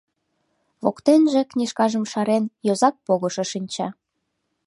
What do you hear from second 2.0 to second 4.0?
шарен, йозак погышо шинча.